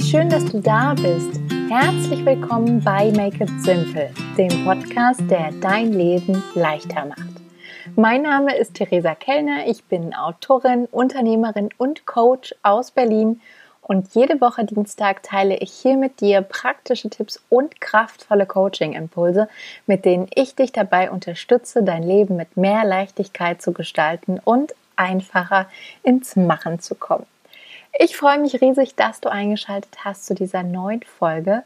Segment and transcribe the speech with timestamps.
[0.00, 1.38] Wie schön, dass du da bist.
[1.68, 7.42] Herzlich willkommen bei Make It Simple, dem Podcast, der dein Leben leichter macht.
[7.96, 13.42] Mein Name ist Theresa Kellner, ich bin Autorin, Unternehmerin und Coach aus Berlin
[13.82, 19.50] und jede Woche Dienstag teile ich hier mit dir praktische Tipps und kraftvolle Coaching-Impulse,
[19.86, 25.66] mit denen ich dich dabei unterstütze, dein Leben mit mehr Leichtigkeit zu gestalten und einfacher
[26.02, 27.26] ins Machen zu kommen.
[27.98, 31.64] Ich freue mich riesig, dass du eingeschaltet hast zu dieser neuen Folge.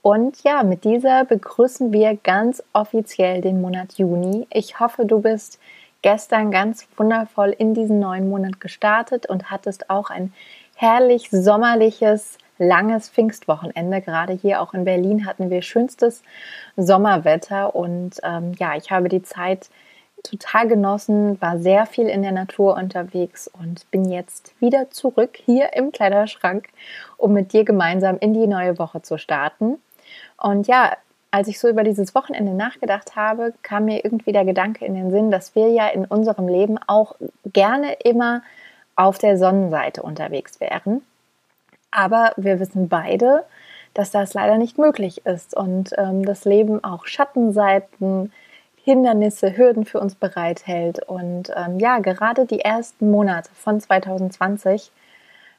[0.00, 4.46] Und ja, mit dieser begrüßen wir ganz offiziell den Monat Juni.
[4.52, 5.58] Ich hoffe, du bist
[6.02, 10.32] gestern ganz wundervoll in diesen neuen Monat gestartet und hattest auch ein
[10.76, 14.00] herrlich sommerliches, langes Pfingstwochenende.
[14.00, 16.22] Gerade hier auch in Berlin hatten wir schönstes
[16.76, 19.68] Sommerwetter und ähm, ja, ich habe die Zeit
[20.26, 25.74] total genossen, war sehr viel in der Natur unterwegs und bin jetzt wieder zurück hier
[25.74, 26.68] im Kleiderschrank,
[27.16, 29.78] um mit dir gemeinsam in die neue Woche zu starten.
[30.36, 30.96] Und ja,
[31.30, 35.10] als ich so über dieses Wochenende nachgedacht habe, kam mir irgendwie der Gedanke in den
[35.10, 37.16] Sinn, dass wir ja in unserem Leben auch
[37.52, 38.42] gerne immer
[38.94, 41.02] auf der Sonnenseite unterwegs wären.
[41.90, 43.44] Aber wir wissen beide,
[43.94, 48.32] dass das leider nicht möglich ist und ähm, das Leben auch Schattenseiten,
[48.86, 51.00] Hindernisse, Hürden für uns bereithält.
[51.08, 54.92] Und ähm, ja, gerade die ersten Monate von 2020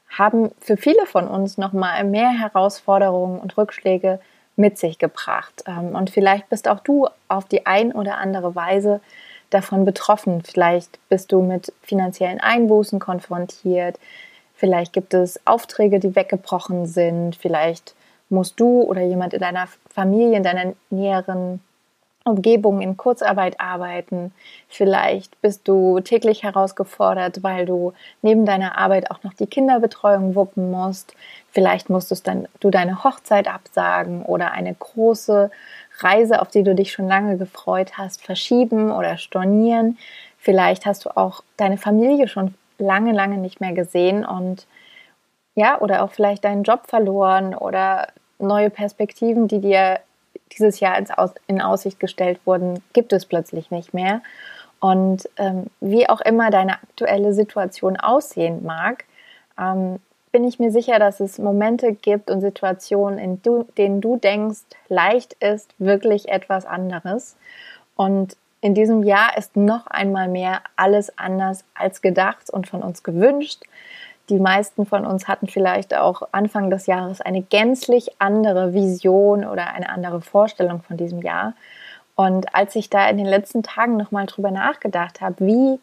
[0.08, 4.18] haben für viele von uns nochmal mehr Herausforderungen und Rückschläge
[4.56, 5.62] mit sich gebracht.
[5.66, 9.02] Ähm, und vielleicht bist auch du auf die ein oder andere Weise
[9.50, 10.42] davon betroffen.
[10.42, 14.00] Vielleicht bist du mit finanziellen Einbußen konfrontiert.
[14.54, 17.36] Vielleicht gibt es Aufträge, die weggebrochen sind.
[17.36, 17.94] Vielleicht
[18.30, 21.60] musst du oder jemand in deiner Familie, in deiner näheren
[22.28, 24.32] Umgebung in Kurzarbeit arbeiten.
[24.68, 30.70] Vielleicht bist du täglich herausgefordert, weil du neben deiner Arbeit auch noch die Kinderbetreuung wuppen
[30.70, 31.14] musst.
[31.50, 35.50] Vielleicht musstest dann du deine Hochzeit absagen oder eine große
[35.98, 39.98] Reise, auf die du dich schon lange gefreut hast, verschieben oder stornieren.
[40.38, 44.66] Vielleicht hast du auch deine Familie schon lange, lange nicht mehr gesehen und
[45.54, 49.98] ja, oder auch vielleicht deinen Job verloren oder neue Perspektiven, die dir
[50.56, 50.98] dieses Jahr
[51.46, 54.22] in Aussicht gestellt wurden, gibt es plötzlich nicht mehr.
[54.80, 59.04] Und ähm, wie auch immer deine aktuelle Situation aussehen mag,
[59.58, 59.98] ähm,
[60.30, 64.60] bin ich mir sicher, dass es Momente gibt und Situationen, in du, denen du denkst,
[64.88, 67.36] leicht ist wirklich etwas anderes.
[67.96, 73.02] Und in diesem Jahr ist noch einmal mehr alles anders als gedacht und von uns
[73.02, 73.62] gewünscht.
[74.28, 79.68] Die meisten von uns hatten vielleicht auch Anfang des Jahres eine gänzlich andere Vision oder
[79.68, 81.54] eine andere Vorstellung von diesem Jahr.
[82.14, 85.80] Und als ich da in den letzten Tagen nochmal drüber nachgedacht habe, wie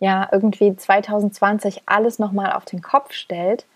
[0.00, 3.66] ja irgendwie 2020 alles nochmal auf den Kopf stellt,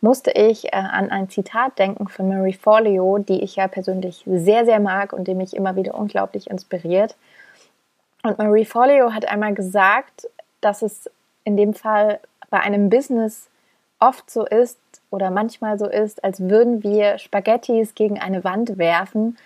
[0.00, 4.64] musste ich äh, an ein Zitat denken von Mary Forleo, die ich ja persönlich sehr,
[4.64, 7.16] sehr mag und die mich immer wieder unglaublich inspiriert.
[8.22, 10.28] Und Marie Forleo hat einmal gesagt,
[10.60, 11.08] dass es
[11.44, 12.18] in dem Fall
[12.50, 13.48] bei einem Business
[13.98, 14.78] oft so ist
[15.10, 19.38] oder manchmal so ist, als würden wir Spaghettis gegen eine Wand werfen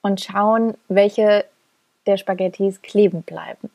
[0.00, 1.44] und schauen, welche
[2.06, 3.70] der Spaghettis kleben bleiben.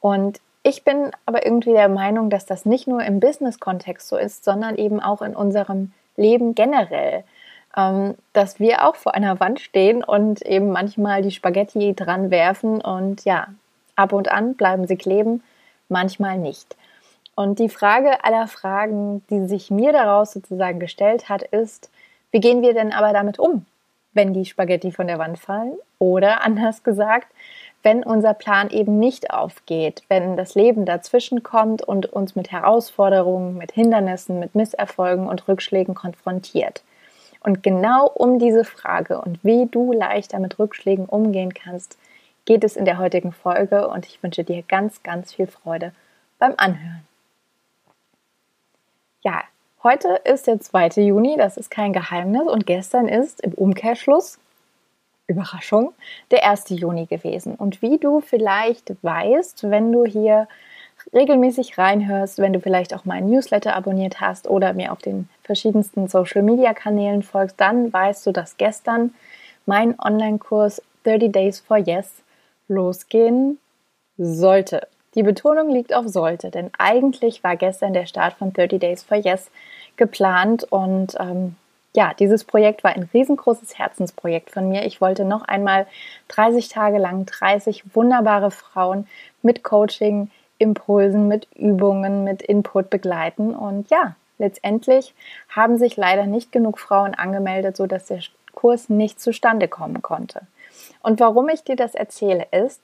[0.00, 4.44] Und ich bin aber irgendwie der Meinung, dass das nicht nur im Business-Kontext so ist,
[4.44, 7.24] sondern eben auch in unserem Leben generell.
[7.74, 12.82] Ähm, dass wir auch vor einer Wand stehen und eben manchmal die Spaghetti dran werfen
[12.82, 13.48] und ja,
[13.96, 15.42] ab und an bleiben sie kleben,
[15.88, 16.76] manchmal nicht.
[17.34, 21.90] Und die Frage aller Fragen, die sich mir daraus sozusagen gestellt hat, ist,
[22.30, 23.64] wie gehen wir denn aber damit um,
[24.12, 25.74] wenn die Spaghetti von der Wand fallen?
[25.98, 27.28] Oder anders gesagt,
[27.82, 33.58] wenn unser Plan eben nicht aufgeht, wenn das Leben dazwischen kommt und uns mit Herausforderungen,
[33.58, 36.82] mit Hindernissen, mit Misserfolgen und Rückschlägen konfrontiert.
[37.40, 41.98] Und genau um diese Frage und wie du leichter mit Rückschlägen umgehen kannst,
[42.44, 45.92] geht es in der heutigen Folge und ich wünsche dir ganz, ganz viel Freude
[46.38, 47.02] beim Anhören.
[49.24, 49.44] Ja,
[49.84, 51.00] heute ist der 2.
[51.00, 54.40] Juni, das ist kein Geheimnis und gestern ist im Umkehrschluss,
[55.28, 55.94] Überraschung,
[56.32, 56.70] der 1.
[56.70, 57.54] Juni gewesen.
[57.54, 60.48] Und wie du vielleicht weißt, wenn du hier
[61.14, 66.08] regelmäßig reinhörst, wenn du vielleicht auch meinen Newsletter abonniert hast oder mir auf den verschiedensten
[66.08, 69.14] Social-Media-Kanälen folgst, dann weißt du, dass gestern
[69.66, 72.10] mein Online-Kurs 30 Days for Yes
[72.66, 73.60] losgehen
[74.18, 74.88] sollte.
[75.14, 79.18] Die Betonung liegt auf sollte, denn eigentlich war gestern der Start von 30 Days for
[79.18, 79.50] Yes
[79.96, 81.56] geplant und ähm,
[81.94, 84.86] ja, dieses Projekt war ein riesengroßes Herzensprojekt von mir.
[84.86, 85.86] Ich wollte noch einmal
[86.28, 89.06] 30 Tage lang 30 wunderbare Frauen
[89.42, 95.14] mit Coaching, Impulsen, mit Übungen, mit Input begleiten und ja, letztendlich
[95.50, 98.20] haben sich leider nicht genug Frauen angemeldet, sodass der
[98.54, 100.42] Kurs nicht zustande kommen konnte.
[101.02, 102.80] Und warum ich dir das erzähle, ist,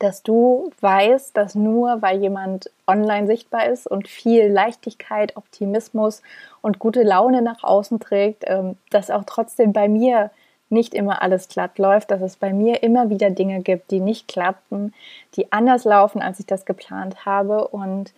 [0.00, 6.22] dass du weißt, dass nur weil jemand online sichtbar ist und viel Leichtigkeit, Optimismus
[6.62, 10.30] und gute Laune nach außen trägt, ähm, dass auch trotzdem bei mir
[10.70, 14.26] nicht immer alles glatt läuft, dass es bei mir immer wieder Dinge gibt, die nicht
[14.26, 14.94] klappen,
[15.36, 17.68] die anders laufen, als ich das geplant habe.
[17.68, 18.12] Und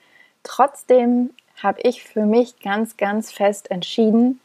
[0.45, 1.31] trotzdem
[1.63, 4.41] habe ich für mich ganz, ganz fest entschieden,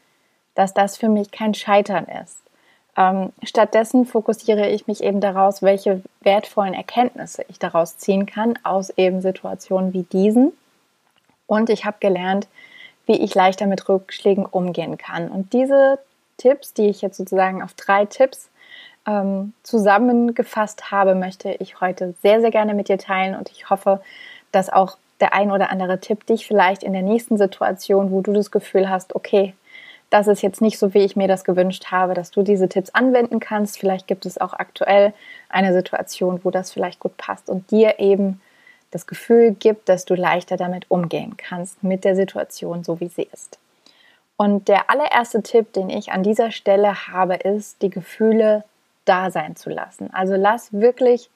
[0.55, 2.46] dass das für mich kein Scheitern ist.
[2.97, 8.89] Ähm, stattdessen fokussiere ich mich eben daraus, welche wertvollen Erkenntnisse ich daraus ziehen kann aus
[8.89, 10.51] eben Situationen wie diesen.
[11.45, 12.47] Und ich habe gelernt,
[13.05, 15.29] wie ich leichter mit Rückschlägen umgehen kann.
[15.29, 15.99] Und diese
[16.37, 18.49] Tipps, die ich jetzt sozusagen auf drei Tipps
[19.07, 23.35] ähm, zusammengefasst habe, möchte ich heute sehr, sehr gerne mit dir teilen.
[23.35, 24.01] Und ich hoffe,
[24.51, 28.33] dass auch der ein oder andere Tipp dich vielleicht in der nächsten Situation, wo du
[28.33, 29.53] das Gefühl hast, okay,
[30.09, 32.91] das ist jetzt nicht so, wie ich mir das gewünscht habe, dass du diese Tipps
[32.91, 33.77] anwenden kannst.
[33.77, 35.13] Vielleicht gibt es auch aktuell
[35.49, 38.41] eine Situation, wo das vielleicht gut passt und dir eben
[38.91, 43.27] das Gefühl gibt, dass du leichter damit umgehen kannst mit der Situation, so wie sie
[43.33, 43.59] ist.
[44.37, 48.63] Und der allererste Tipp, den ich an dieser Stelle habe, ist, die Gefühle
[49.03, 50.09] da sein zu lassen.
[50.13, 51.29] Also lass wirklich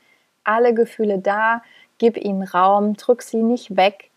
[0.43, 1.61] alle Gefühle da,
[1.97, 4.10] gib ihnen Raum, drück sie nicht weg,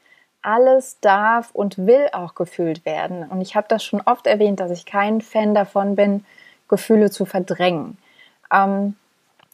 [0.45, 3.25] alles darf und will auch gefühlt werden.
[3.29, 6.25] Und ich habe das schon oft erwähnt, dass ich kein Fan davon bin,
[6.69, 7.99] Gefühle zu verdrängen.
[8.53, 8.97] Ähm,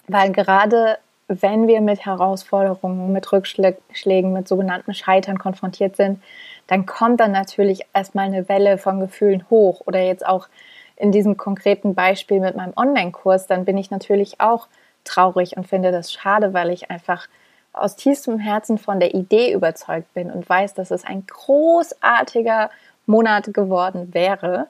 [0.08, 0.98] weil gerade
[1.28, 6.20] wenn wir mit Herausforderungen, mit Rückschlägen, mit sogenannten Scheitern konfrontiert sind,
[6.66, 9.82] dann kommt dann natürlich erstmal eine Welle von Gefühlen hoch.
[9.86, 10.48] Oder jetzt auch
[10.96, 14.66] in diesem konkreten Beispiel mit meinem Online-Kurs, dann bin ich natürlich auch
[15.04, 17.28] traurig und finde das schade, weil ich einfach
[17.72, 22.70] aus tiefstem Herzen von der Idee überzeugt bin und weiß, dass es ein großartiger
[23.06, 24.66] Monat geworden wäre.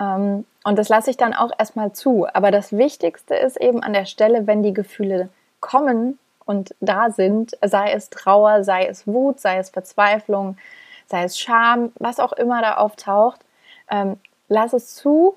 [0.00, 2.26] Ähm, und das lasse ich dann auch erstmal zu.
[2.32, 5.28] Aber das Wichtigste ist eben an der Stelle, wenn die Gefühle
[5.60, 10.56] kommen und da sind, sei es Trauer, sei es Wut, sei es Verzweiflung,
[11.06, 13.40] sei es Scham, was auch immer da auftaucht,
[13.90, 14.18] ähm,
[14.48, 15.36] lass es zu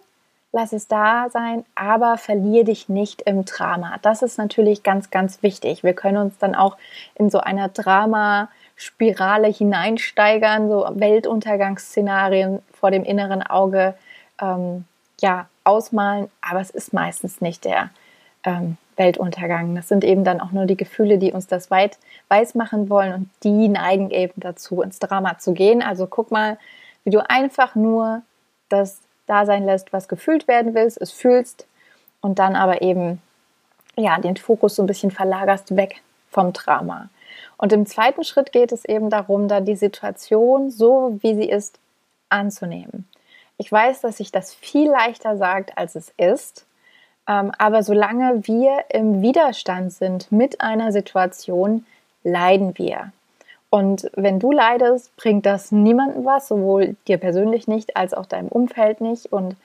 [0.56, 3.98] lass es da sein, aber verlier dich nicht im Drama.
[4.02, 5.84] Das ist natürlich ganz, ganz wichtig.
[5.84, 6.78] Wir können uns dann auch
[7.14, 13.96] in so einer Drama-Spirale hineinsteigern, so Weltuntergangsszenarien vor dem inneren Auge
[14.42, 14.86] ähm,
[15.20, 17.90] ja, ausmalen, aber es ist meistens nicht der
[18.46, 19.76] ähm, Weltuntergang.
[19.76, 21.98] Das sind eben dann auch nur die Gefühle, die uns das weit
[22.30, 25.84] weiß machen wollen und die neigen eben dazu, ins Drama zu gehen.
[25.84, 26.58] Also guck mal,
[27.04, 28.22] wie du einfach nur
[28.70, 31.66] das da sein lässt, was gefühlt werden willst, es fühlst
[32.22, 33.22] und dann aber eben
[33.98, 37.10] ja, den Fokus so ein bisschen verlagerst weg vom Drama.
[37.58, 41.80] Und im zweiten Schritt geht es eben darum, da die Situation so, wie sie ist,
[42.30, 43.08] anzunehmen.
[43.58, 46.66] Ich weiß, dass sich das viel leichter sagt, als es ist.
[47.28, 51.86] Ähm, aber solange wir im Widerstand sind mit einer Situation,
[52.24, 53.12] leiden wir.
[53.76, 58.48] Und wenn du leidest, bringt das niemandem was, sowohl dir persönlich nicht als auch deinem
[58.48, 59.34] Umfeld nicht.
[59.34, 59.58] Und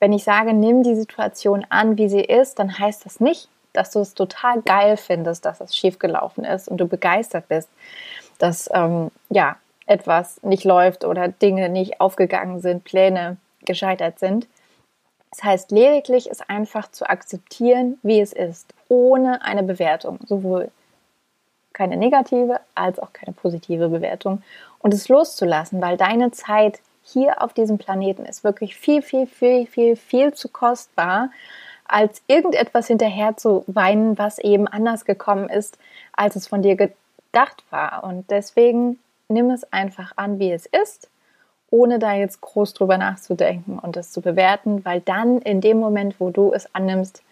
[0.00, 3.90] wenn ich sage, nimm die Situation an, wie sie ist, dann heißt das nicht, dass
[3.90, 7.68] du es total geil findest, dass es schiefgelaufen ist und du begeistert bist,
[8.38, 14.48] dass ähm, ja etwas nicht läuft oder Dinge nicht aufgegangen sind, Pläne gescheitert sind.
[15.30, 20.70] Das heißt lediglich, es einfach zu akzeptieren, wie es ist, ohne eine Bewertung, sowohl
[21.72, 24.42] keine negative als auch keine positive Bewertung
[24.78, 29.66] und es loszulassen, weil deine Zeit hier auf diesem Planeten ist wirklich viel, viel, viel,
[29.66, 31.30] viel, viel zu kostbar,
[31.84, 35.78] als irgendetwas hinterher zu weinen, was eben anders gekommen ist,
[36.12, 38.04] als es von dir gedacht war.
[38.04, 38.98] Und deswegen
[39.28, 41.10] nimm es einfach an, wie es ist,
[41.70, 46.18] ohne da jetzt groß drüber nachzudenken und es zu bewerten, weil dann in dem Moment,
[46.18, 47.22] wo du es annimmst,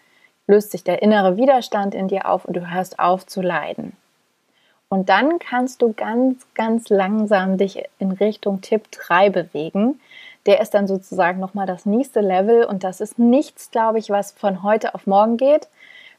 [0.47, 3.95] löst sich der innere Widerstand in dir auf und du hörst auf zu leiden.
[4.91, 10.01] Und dann kannst du ganz, ganz langsam dich in Richtung Tipp 3 bewegen.
[10.45, 14.33] Der ist dann sozusagen nochmal das nächste Level und das ist nichts, glaube ich, was
[14.33, 15.69] von heute auf morgen geht.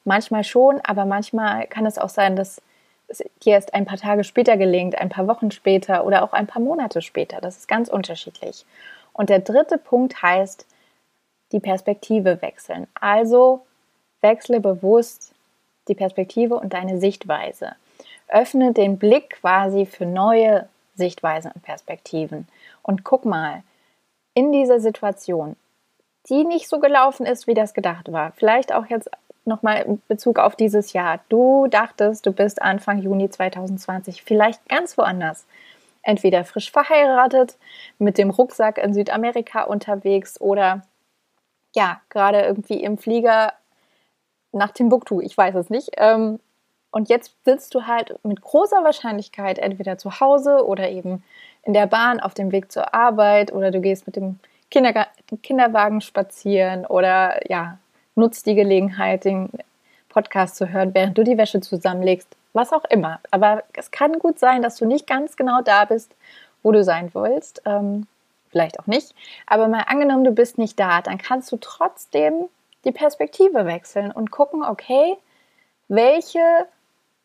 [0.07, 2.63] Manchmal schon, aber manchmal kann es auch sein, dass
[3.09, 6.47] es dir erst ein paar Tage später gelingt, ein paar Wochen später oder auch ein
[6.47, 7.43] paar Monate später.
[7.43, 8.65] Das ist ganz unterschiedlich.
[9.13, 10.67] Und der dritte Punkt heißt,
[11.53, 12.87] die Perspektive wechseln.
[12.95, 13.67] Also
[14.23, 15.35] wechsle bewusst
[15.89, 17.75] die Perspektive und deine Sichtweise
[18.33, 22.49] öffne den Blick quasi für neue Sichtweisen und Perspektiven.
[22.83, 23.63] Und guck mal,
[24.35, 25.57] in dieser Situation,
[26.29, 29.11] die nicht so gelaufen ist, wie das gedacht war, vielleicht auch jetzt
[29.45, 31.21] nochmal in Bezug auf dieses Jahr.
[31.29, 35.47] Du dachtest, du bist Anfang Juni 2020 vielleicht ganz woanders,
[36.03, 37.57] entweder frisch verheiratet,
[37.99, 40.83] mit dem Rucksack in Südamerika unterwegs oder
[41.75, 43.55] ja, gerade irgendwie im Flieger
[44.53, 45.91] nach Timbuktu, ich weiß es nicht.
[45.97, 46.39] Ähm,
[46.93, 51.25] und jetzt sitzt du halt mit großer Wahrscheinlichkeit entweder zu Hause oder eben
[51.65, 54.39] in der Bahn auf dem Weg zur Arbeit oder du gehst mit dem
[54.71, 55.07] Kinderga
[55.43, 57.79] Kinderwagen spazieren oder ja,
[58.15, 59.49] nutzt die Gelegenheit, den
[60.11, 63.21] Podcast zu hören, während du die Wäsche zusammenlegst, was auch immer.
[63.31, 66.15] Aber es kann gut sein, dass du nicht ganz genau da bist,
[66.63, 67.63] wo du sein willst.
[67.65, 68.07] Ähm,
[68.51, 69.15] vielleicht auch nicht.
[69.47, 72.49] Aber mal angenommen, du bist nicht da, dann kannst du trotzdem
[72.85, 75.17] die Perspektive wechseln und gucken, okay,
[75.89, 76.67] welche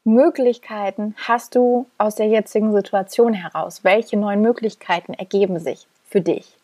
[0.07, 3.83] Möglichkeiten hast du aus der jetzigen Situation heraus?
[3.83, 6.57] Welche neuen Möglichkeiten ergeben sich für dich?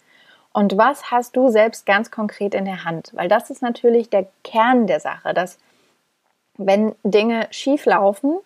[0.53, 3.11] Und was hast du selbst ganz konkret in der Hand?
[3.13, 5.57] Weil das ist natürlich der Kern der Sache, dass
[6.57, 8.37] wenn Dinge schief laufen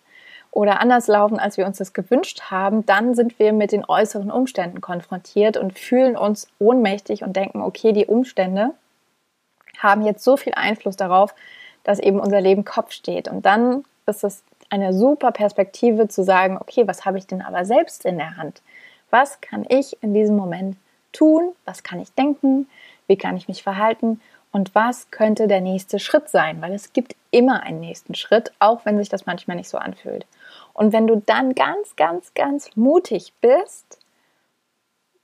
[0.50, 4.32] oder anders laufen, als wir uns das gewünscht haben, dann sind wir mit den äußeren
[4.32, 8.74] Umständen konfrontiert und fühlen uns ohnmächtig und denken, okay, die Umstände
[9.78, 11.36] haben jetzt so viel Einfluss darauf,
[11.84, 13.28] dass eben unser Leben Kopf steht.
[13.28, 17.64] Und dann ist es eine super Perspektive zu sagen, okay, was habe ich denn aber
[17.64, 18.62] selbst in der Hand?
[19.10, 20.76] Was kann ich in diesem Moment
[21.12, 21.52] tun?
[21.64, 22.68] Was kann ich denken?
[23.06, 24.20] Wie kann ich mich verhalten?
[24.52, 26.60] Und was könnte der nächste Schritt sein?
[26.60, 30.26] Weil es gibt immer einen nächsten Schritt, auch wenn sich das manchmal nicht so anfühlt.
[30.72, 33.98] Und wenn du dann ganz, ganz, ganz mutig bist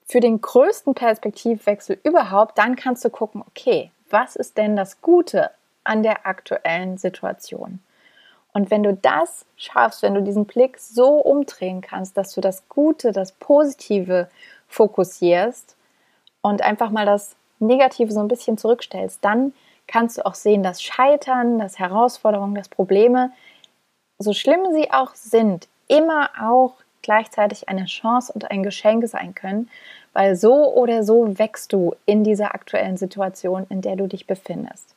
[0.05, 5.51] für den größten Perspektivwechsel überhaupt, dann kannst du gucken, okay, was ist denn das Gute
[5.83, 7.81] an der aktuellen Situation?
[8.55, 12.69] Und wenn du das schaffst, wenn du diesen Blick so umdrehen kannst, dass du das
[12.69, 14.29] Gute, das Positive
[14.69, 15.77] fokussierst
[16.41, 19.53] und einfach mal das Negative so ein bisschen zurückstellst, dann
[19.89, 23.33] kannst du auch sehen, dass Scheitern, dass Herausforderungen, dass Probleme,
[24.19, 29.69] so schlimm sie auch sind, immer auch gleichzeitig eine Chance und ein Geschenk sein können,
[30.13, 34.94] weil so oder so wächst du in dieser aktuellen Situation, in der du dich befindest.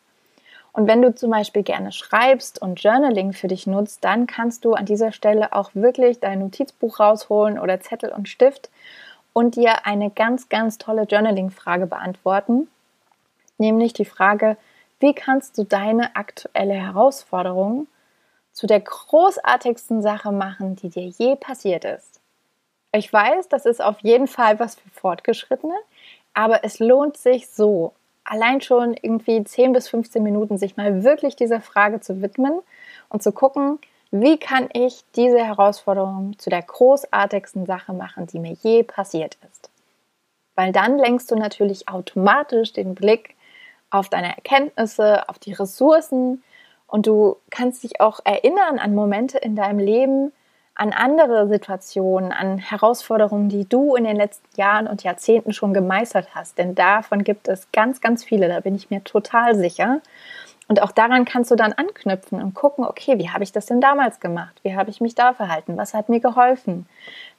[0.78, 4.74] Und wenn du zum Beispiel gerne schreibst und Journaling für dich nutzt, dann kannst du
[4.74, 8.70] an dieser Stelle auch wirklich dein Notizbuch rausholen oder Zettel und Stift
[9.34, 12.68] und dir eine ganz, ganz tolle Journaling-Frage beantworten.
[13.58, 14.56] Nämlich die Frage,
[15.00, 17.88] wie kannst du deine aktuelle Herausforderung
[18.52, 22.20] zu der großartigsten Sache machen, die dir je passiert ist?
[22.92, 25.74] Ich weiß, das ist auf jeden Fall was für Fortgeschrittene,
[26.36, 27.94] aber es lohnt sich so,
[28.28, 32.60] allein schon irgendwie 10 bis 15 Minuten sich mal wirklich dieser Frage zu widmen
[33.10, 33.80] und zu gucken,
[34.12, 39.70] wie kann ich diese Herausforderung zu der großartigsten Sache machen, die mir je passiert ist.
[40.56, 43.36] Weil dann lenkst du natürlich automatisch den Blick
[43.90, 46.44] auf deine Erkenntnisse, auf die Ressourcen
[46.88, 50.32] und du kannst dich auch erinnern an Momente in deinem Leben,
[50.78, 56.28] an andere Situationen, an Herausforderungen, die du in den letzten Jahren und Jahrzehnten schon gemeistert
[56.36, 56.60] hast.
[56.60, 60.02] Denn davon gibt es ganz, ganz viele, da bin ich mir total sicher.
[60.68, 63.82] Und auch daran kannst du dann anknüpfen und gucken, okay, wie habe ich das denn
[63.82, 64.60] damals gemacht?
[64.62, 65.78] Wie habe ich mich da verhalten?
[65.78, 66.88] Was hat mir geholfen?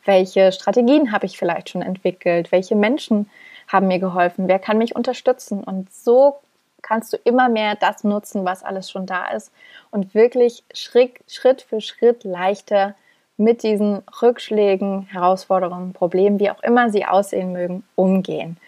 [0.05, 2.51] Welche Strategien habe ich vielleicht schon entwickelt?
[2.51, 3.31] Welche Menschen
[3.69, 4.49] haben mir geholfen?
[4.49, 5.63] Wer kann mich unterstützen?
[5.63, 6.39] Und so
[6.83, 9.53] kannst du immer mehr das nutzen, was alles schon da ist
[9.93, 12.95] und wirklich Schritt, für Schritt leichter
[13.39, 18.59] mit diesen Rückschlägen, Herausforderungen, Problemen, wie auch immer sie aussehen mögen, umgehen.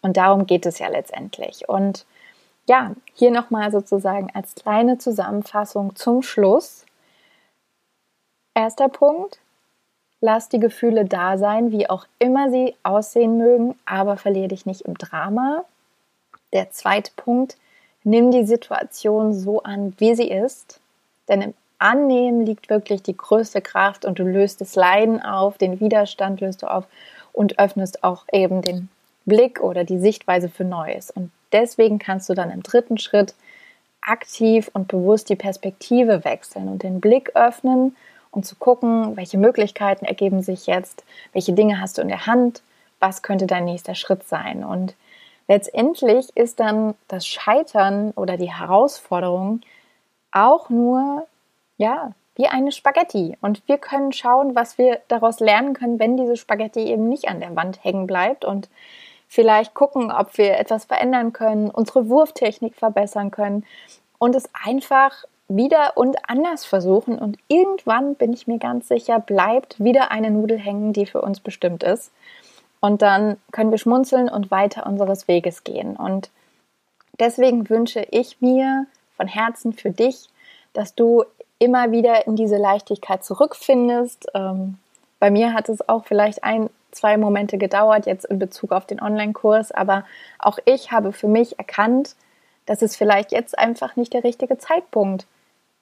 [0.00, 1.68] Und darum geht es ja letztendlich.
[1.68, 2.06] Und
[2.66, 6.86] ja, hier nochmal sozusagen als kleine Zusammenfassung zum Schluss.
[8.54, 9.40] Erster Punkt,
[10.20, 14.82] lass die Gefühle da sein, wie auch immer sie aussehen mögen, aber verliere dich nicht
[14.82, 15.64] im Drama.
[16.52, 17.56] Der zweite Punkt,
[18.04, 20.80] nimm die Situation so an, wie sie ist,
[21.28, 25.80] denn im Annehmen liegt wirklich die größte Kraft und du löst das Leiden auf, den
[25.80, 26.84] Widerstand löst du auf
[27.32, 28.88] und öffnest auch eben den
[29.24, 31.10] Blick oder die Sichtweise für Neues.
[31.10, 33.34] Und deswegen kannst du dann im dritten Schritt
[34.02, 37.96] aktiv und bewusst die Perspektive wechseln und den Blick öffnen
[38.30, 42.62] und zu gucken, welche Möglichkeiten ergeben sich jetzt, welche Dinge hast du in der Hand,
[42.98, 44.64] was könnte dein nächster Schritt sein.
[44.64, 44.94] Und
[45.48, 49.62] letztendlich ist dann das Scheitern oder die Herausforderung
[50.32, 51.26] auch nur
[51.80, 53.36] ja, wie eine Spaghetti.
[53.40, 57.40] Und wir können schauen, was wir daraus lernen können, wenn diese Spaghetti eben nicht an
[57.40, 58.68] der Wand hängen bleibt und
[59.28, 63.64] vielleicht gucken, ob wir etwas verändern können, unsere Wurftechnik verbessern können
[64.18, 67.18] und es einfach wieder und anders versuchen.
[67.18, 71.40] Und irgendwann bin ich mir ganz sicher, bleibt wieder eine Nudel hängen, die für uns
[71.40, 72.12] bestimmt ist.
[72.80, 75.96] Und dann können wir schmunzeln und weiter unseres Weges gehen.
[75.96, 76.30] Und
[77.18, 80.28] deswegen wünsche ich mir von Herzen für dich,
[80.72, 81.24] dass du
[81.60, 84.26] immer wieder in diese Leichtigkeit zurückfindest.
[84.34, 84.78] Ähm,
[85.20, 89.00] bei mir hat es auch vielleicht ein zwei Momente gedauert jetzt in Bezug auf den
[89.00, 90.04] Online-Kurs, aber
[90.40, 92.16] auch ich habe für mich erkannt,
[92.66, 95.26] dass es vielleicht jetzt einfach nicht der richtige Zeitpunkt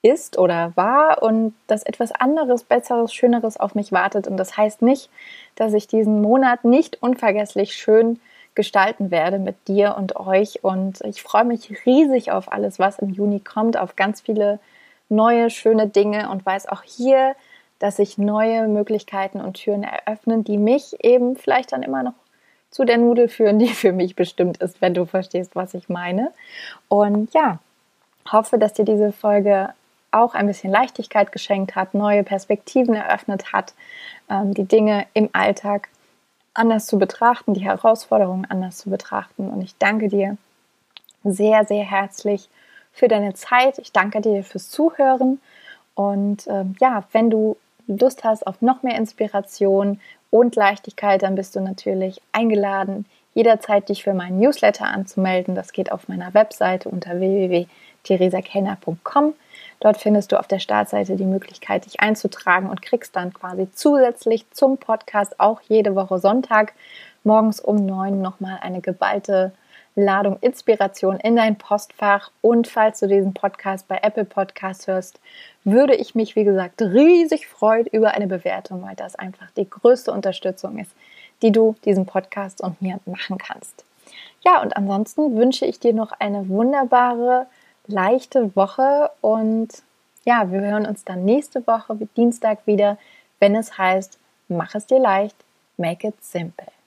[0.01, 4.27] ist oder war und dass etwas anderes, besseres, schöneres auf mich wartet.
[4.27, 5.09] Und das heißt nicht,
[5.55, 8.19] dass ich diesen Monat nicht unvergesslich schön
[8.55, 10.63] gestalten werde mit dir und euch.
[10.63, 14.59] Und ich freue mich riesig auf alles, was im Juni kommt, auf ganz viele
[15.09, 17.35] neue, schöne Dinge und weiß auch hier,
[17.79, 22.13] dass sich neue Möglichkeiten und Türen eröffnen, die mich eben vielleicht dann immer noch
[22.71, 26.31] zu der Nudel führen, die für mich bestimmt ist, wenn du verstehst, was ich meine.
[26.87, 27.59] Und ja,
[28.31, 29.69] hoffe, dass dir diese Folge
[30.11, 33.73] auch ein bisschen Leichtigkeit geschenkt hat, neue Perspektiven eröffnet hat,
[34.29, 35.89] ähm, die Dinge im Alltag
[36.53, 39.49] anders zu betrachten, die Herausforderungen anders zu betrachten.
[39.49, 40.37] Und ich danke dir
[41.23, 42.49] sehr, sehr herzlich
[42.91, 43.79] für deine Zeit.
[43.79, 45.41] Ich danke dir fürs Zuhören.
[45.95, 51.55] Und ähm, ja, wenn du Lust hast auf noch mehr Inspiration und Leichtigkeit, dann bist
[51.55, 55.55] du natürlich eingeladen, jederzeit dich für meinen Newsletter anzumelden.
[55.55, 59.33] Das geht auf meiner Webseite unter www.theresakenner.com.
[59.79, 64.45] Dort findest du auf der Startseite die Möglichkeit, dich einzutragen und kriegst dann quasi zusätzlich
[64.51, 66.73] zum Podcast auch jede Woche Sonntag
[67.23, 69.51] morgens um neun nochmal eine geballte
[70.03, 72.31] Ladung Inspiration in dein Postfach.
[72.41, 75.19] Und falls du diesen Podcast bei Apple Podcasts hörst,
[75.63, 80.11] würde ich mich, wie gesagt, riesig freuen über eine Bewertung, weil das einfach die größte
[80.11, 80.91] Unterstützung ist,
[81.41, 83.85] die du diesem Podcast und mir machen kannst.
[84.45, 87.47] Ja, und ansonsten wünsche ich dir noch eine wunderbare
[87.87, 89.69] leichte Woche und
[90.25, 92.97] ja, wir hören uns dann nächste Woche Dienstag wieder,
[93.39, 95.35] wenn es heißt, mach es dir leicht,
[95.77, 96.78] make it simple.